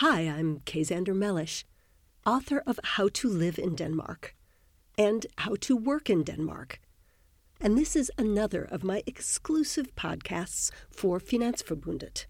[0.00, 1.64] Hi, I'm Kay Xander Mellish,
[2.24, 4.36] author of How to Live in Denmark
[4.96, 6.80] and How to Work in Denmark.
[7.60, 12.26] And this is another of my exclusive podcasts for Finansforbundet.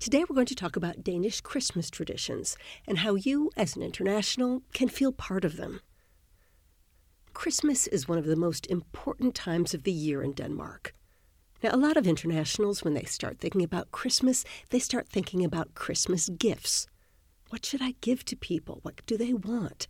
[0.00, 2.56] Today we're going to talk about Danish Christmas traditions
[2.88, 5.78] and how you, as an international, can feel part of them.
[7.32, 10.95] Christmas is one of the most important times of the year in Denmark.
[11.66, 15.74] Now, a lot of internationals, when they start thinking about Christmas, they start thinking about
[15.74, 16.86] Christmas gifts.
[17.48, 18.78] What should I give to people?
[18.82, 19.88] What do they want?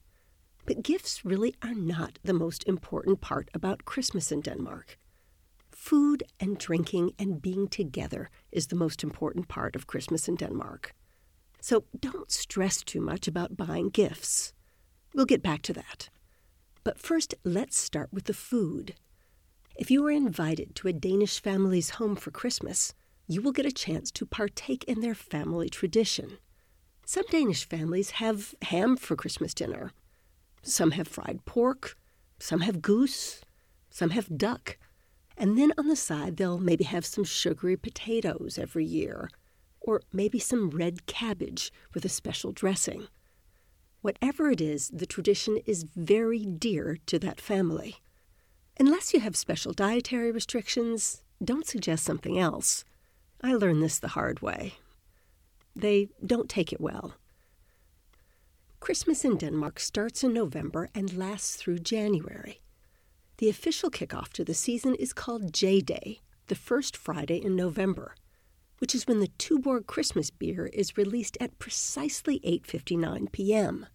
[0.65, 4.99] But gifts really are not the most important part about Christmas in Denmark.
[5.71, 10.95] Food and drinking and being together is the most important part of Christmas in Denmark.
[11.61, 14.55] So don't stress too much about buying gifts.
[15.15, 16.09] We'll get back to that.
[16.85, 18.95] But first, let's start with the food.
[19.79, 22.95] If you are invited to a Danish family's home for Christmas,
[23.27, 26.39] you will get a chance to partake in their family tradition.
[27.05, 29.93] Some Danish families have ham for Christmas dinner.
[30.63, 31.95] Some have fried pork.
[32.39, 33.43] Some have goose.
[33.91, 34.79] Some have duck.
[35.37, 39.29] And then on the side, they'll maybe have some sugary potatoes every year,
[39.81, 43.09] or maybe some red cabbage with a special dressing.
[44.01, 47.97] Whatever it is, the tradition is very dear to that family.
[48.79, 52.85] Unless you have special dietary restrictions, don't suggest something else.
[53.43, 54.75] I learned this the hard way.
[55.75, 57.15] They don't take it well.
[58.81, 62.61] Christmas in Denmark starts in November and lasts through January.
[63.39, 68.15] The official kickoff to the season is called J Day, the first Friday in November,
[68.79, 73.87] which is when the Tuborg Christmas beer is released at precisely 8:59 p.m.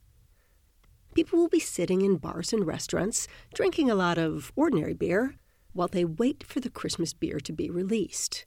[1.14, 5.36] People will be sitting in bars and restaurants, drinking a lot of ordinary beer,
[5.74, 8.46] while they wait for the Christmas beer to be released.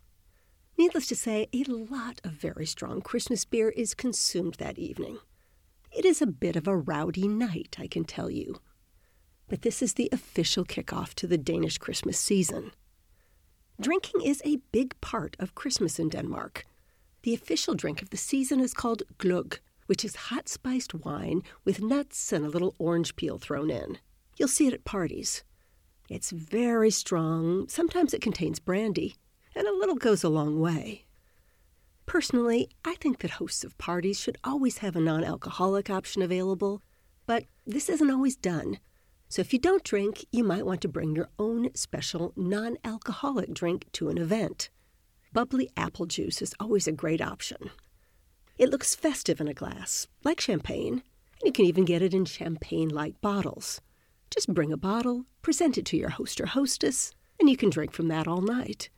[0.79, 5.19] Needless to say, a lot of very strong Christmas beer is consumed that evening.
[5.93, 8.61] It is a bit of a rowdy night, I can tell you.
[9.49, 12.73] But this is the official kickoff to the Danish Christmas season.
[13.81, 16.65] Drinking is a big part of Christmas in Denmark.
[17.23, 21.83] The official drink of the season is called gløgg, which is hot spiced wine with
[21.83, 23.99] nuts and a little orange peel thrown in.
[24.37, 25.45] You'll see it at parties.
[26.09, 29.17] It's very strong, sometimes it contains brandy,
[29.55, 31.07] and a little goes a long way.
[32.07, 36.83] Personally, I think that hosts of parties should always have a non alcoholic option available,
[37.27, 38.79] but this isn't always done.
[39.29, 43.55] So if you don't drink, you might want to bring your own special non alcoholic
[43.55, 44.69] drink to an event.
[45.33, 47.71] Bubbly apple juice is always a great option.
[48.57, 51.03] It looks festive in a glass, like champagne,
[51.41, 53.81] and you can even get it in champagne like bottles.
[54.31, 57.93] Just bring a bottle, present it to your host or hostess, and you can drink
[57.93, 58.91] from that all night.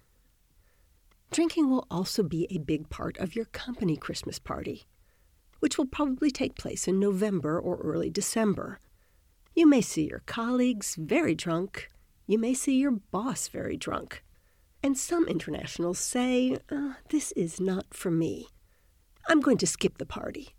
[1.30, 4.84] Drinking will also be a big part of your company Christmas party,
[5.60, 8.78] which will probably take place in November or early December.
[9.54, 11.88] You may see your colleagues very drunk.
[12.26, 14.22] You may see your boss very drunk.
[14.82, 18.48] And some internationals say, uh, This is not for me.
[19.28, 20.54] I'm going to skip the party.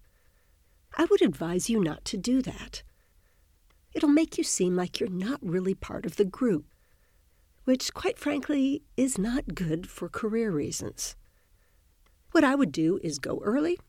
[0.98, 2.84] I would advise you not to do that.
[3.94, 6.66] It'll make you seem like you're not really part of the group,
[7.64, 11.16] which, quite frankly, is not good for career reasons.
[12.32, 13.80] What I would do is go early,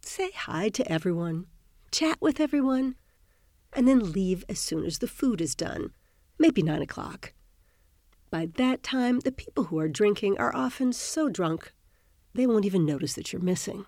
[0.00, 1.46] say hi to everyone,
[1.92, 2.96] chat with everyone,
[3.72, 5.90] and then leave as soon as the food is done,
[6.38, 7.32] maybe nine o'clock.
[8.30, 11.72] By that time, the people who are drinking are often so drunk
[12.34, 13.86] they won't even notice that you're missing.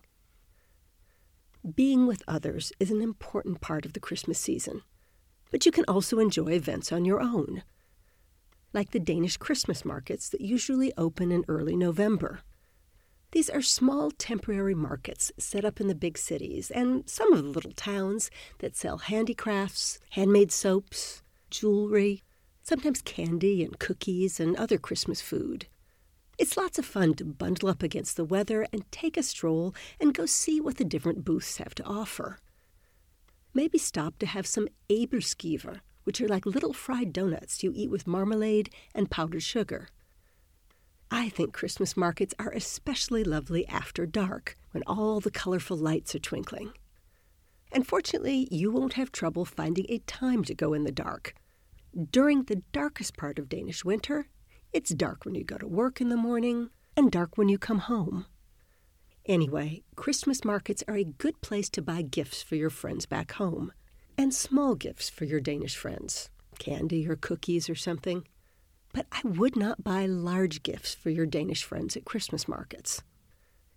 [1.75, 4.83] Being with others is an important part of the Christmas season,
[5.51, 7.63] but you can also enjoy events on your own,
[8.73, 12.41] like the Danish Christmas markets that usually open in early November.
[13.31, 17.49] These are small temporary markets set up in the big cities and some of the
[17.49, 22.23] little towns that sell handicrafts, handmade soaps, jewelry,
[22.63, 25.67] sometimes candy and cookies and other Christmas food.
[26.39, 30.15] It's lots of fun to bundle up against the weather and take a stroll and
[30.15, 32.39] go see what the different booths have to offer.
[33.55, 38.07] Maybe stop to have some æbleskiver, which are like little fried donuts you eat with
[38.07, 39.89] marmalade and powdered sugar.
[41.11, 46.19] I think Christmas markets are especially lovely after dark, when all the colorful lights are
[46.19, 46.73] twinkling.
[47.71, 51.35] And fortunately, you won't have trouble finding a time to go in the dark.
[52.11, 54.27] During the darkest part of Danish winter,
[54.73, 57.81] it's dark when you go to work in the morning and dark when you come
[57.81, 58.27] home.
[59.27, 63.73] Anyway, Christmas markets are a good place to buy gifts for your friends back home,
[64.19, 68.27] and small gifts for your Danish friends, candy or cookies or something.
[68.93, 73.03] But I would not buy large gifts for your Danish friends at Christmas markets.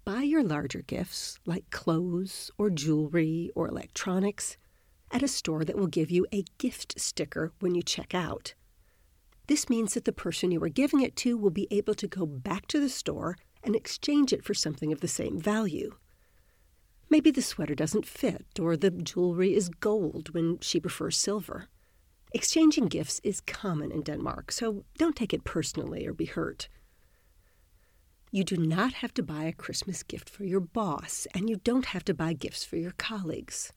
[0.05, 4.55] buy your larger gifts, like clothes or jewelry or electronics,
[5.11, 8.53] at a store that will give you a gift sticker when you check out.
[9.47, 12.25] This means that the person you are giving it to will be able to go
[12.25, 15.95] back to the store and exchange it for something of the same value.
[17.09, 21.67] Maybe the sweater doesn't fit, or the jewelry is gold when she prefers silver.
[22.33, 26.67] Exchanging gifts is common in Denmark, so don't take it personally or be hurt.
[28.31, 31.85] You do not have to buy a Christmas gift for your boss, and you don't
[31.85, 33.71] have to buy gifts for your colleagues.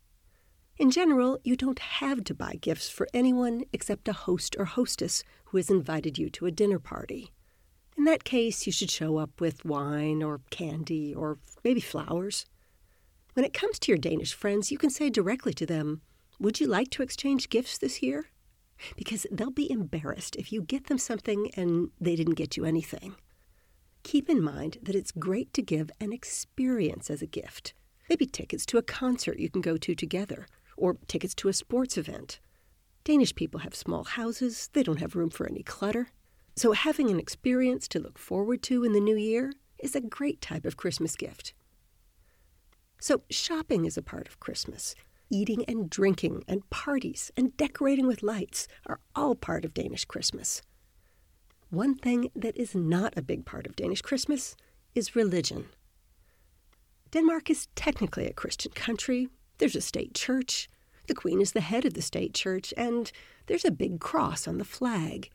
[0.79, 5.25] In general, you don't have to buy gifts for anyone except a host or hostess
[5.47, 7.33] who has invited you to a dinner party.
[7.97, 12.47] In that case, you should show up with wine or candy or maybe flowers.
[13.35, 16.01] When it comes to your Danish friends, you can say directly to them,
[16.39, 18.27] Would you like to exchange gifts this year?
[18.97, 23.17] Because they'll be embarrassed if you get them something and they didn't get you anything.
[24.05, 27.75] Keep in mind that it's great to give an experience as a gift.
[28.09, 30.47] Maybe tickets to a concert you can go to together,
[30.79, 32.41] or tickets to a sports event.
[33.05, 36.09] Danish people have small houses, they don't have room for any clutter.
[36.57, 40.41] So, having an experience to look forward to in the new year is a great
[40.41, 41.55] type of Christmas gift.
[43.01, 44.95] So, shopping is a part of Christmas.
[45.31, 50.63] Eating and drinking and parties and decorating with lights are all part of Danish Christmas.
[51.71, 54.57] One thing that is not a big part of Danish Christmas
[54.95, 55.67] is religion.
[57.11, 59.29] Denmark is technically a Christian country.
[59.59, 60.69] There's a state church.
[61.07, 63.11] The Queen is the head of the state church, and
[63.47, 65.31] there's a big cross on the flag.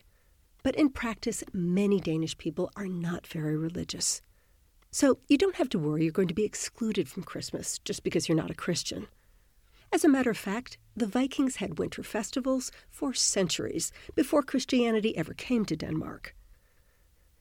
[0.62, 4.22] But in practice, many Danish people are not very religious.
[4.90, 8.28] So you don't have to worry you're going to be excluded from Christmas just because
[8.28, 9.08] you're not a Christian.
[9.92, 15.34] As a matter of fact, the Vikings had winter festivals for centuries before Christianity ever
[15.34, 16.34] came to Denmark.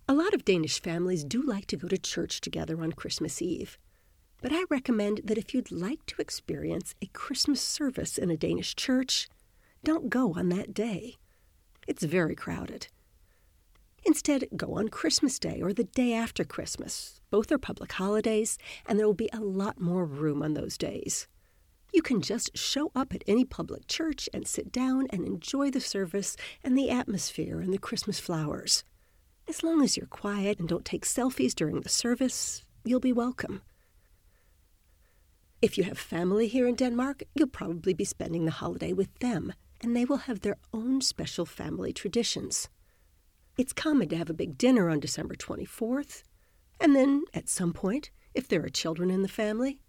[0.08, 3.78] A lot of Danish families do like to go to church together on Christmas Eve.
[4.44, 8.76] But I recommend that if you'd like to experience a Christmas service in a Danish
[8.76, 9.30] church,
[9.86, 11.16] don't go on that day.
[11.88, 12.88] It's very crowded.
[14.04, 17.22] Instead, go on Christmas Day or the day after Christmas.
[17.32, 21.26] Both are public holidays, and there will be a lot more room on those days.
[21.94, 25.80] You can just show up at any public church and sit down and enjoy the
[25.80, 26.36] service
[26.66, 28.84] and the atmosphere and the Christmas flowers.
[29.48, 33.62] As long as you're quiet and don't take selfies during the service, you'll be welcome.
[35.64, 39.54] If you have family here in Denmark, you'll probably be spending the holiday with them,
[39.80, 42.68] and they will have their own special family traditions.
[43.58, 46.24] It's common to have a big dinner on December 24th,
[46.82, 49.80] and then, at some point, if there are children in the family,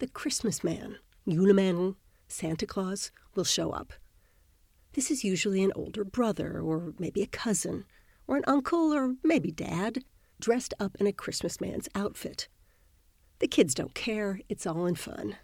[0.00, 0.96] the Christmas man,
[1.28, 1.94] Julemanden,
[2.26, 3.92] Santa Claus, will show up.
[4.94, 7.84] This is usually an older brother, or maybe a cousin,
[8.26, 10.02] or an uncle, or maybe dad,
[10.40, 12.48] dressed up in a Christmas man's outfit.
[13.40, 15.36] The kids don't care, it's all in fun.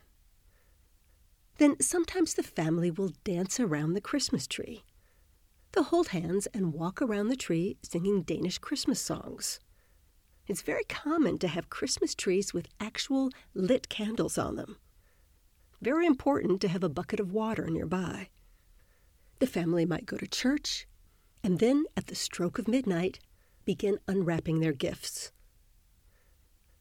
[1.58, 4.84] Then sometimes the family will dance around the Christmas tree.
[5.72, 9.58] They'll hold hands and walk around the tree singing Danish Christmas songs.
[10.46, 14.76] It's very common to have Christmas trees with actual lit candles on them.
[15.82, 18.28] Very important to have a bucket of water nearby.
[19.38, 20.86] The family might go to church
[21.46, 23.20] and then, at the stroke of midnight,
[23.64, 25.30] begin unwrapping their gifts.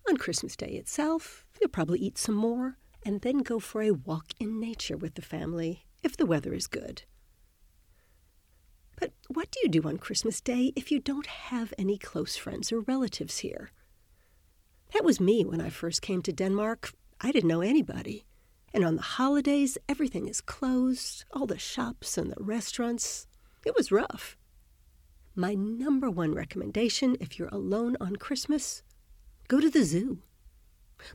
[0.07, 4.33] On Christmas Day itself, you'll probably eat some more and then go for a walk
[4.39, 7.03] in nature with the family if the weather is good.
[8.97, 12.71] But what do you do on Christmas Day if you don't have any close friends
[12.71, 13.71] or relatives here?
[14.93, 16.93] That was me when I first came to Denmark.
[17.19, 18.25] I didn't know anybody.
[18.73, 23.27] And on the holidays, everything is closed, all the shops and the restaurants.
[23.65, 24.37] It was rough.
[25.33, 28.83] My number one recommendation if you're alone on Christmas
[29.47, 30.19] go to the zoo.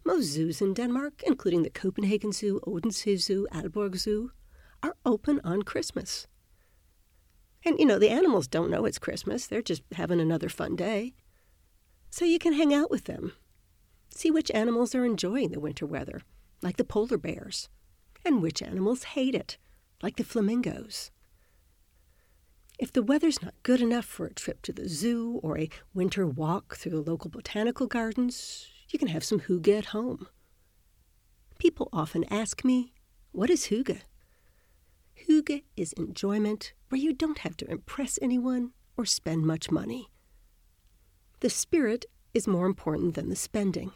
[0.05, 4.33] Most zoos in Denmark, including the Copenhagen Zoo, Odense Zoo, Aalborg Zoo,
[4.83, 6.27] are open on Christmas.
[7.65, 9.47] And, you know, the animals don't know it's Christmas.
[9.47, 11.15] They're just having another fun day.
[12.11, 13.33] So you can hang out with them.
[14.11, 16.23] See which animals are enjoying the winter weather,
[16.63, 17.69] like the polar bears,
[18.25, 19.59] and which animals hate it,
[20.03, 21.11] like the flamingos.
[22.81, 26.27] If the weather's not good enough for a trip to the zoo or a winter
[26.27, 30.27] walk through the local botanical gardens, you can have some hygge at home.
[31.59, 32.95] People often ask me,
[33.33, 34.01] What is hygge?
[35.29, 40.09] Hygge is enjoyment where you don't have to impress anyone or spend much money.
[41.41, 43.93] The spirit is more important than the spending.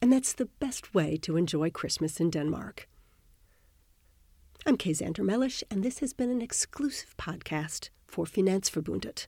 [0.00, 2.88] And that's the best way to enjoy Christmas in Denmark.
[4.66, 9.26] I'm Kay Xander Mellish, and this has been an exclusive podcast for Finansforbundet.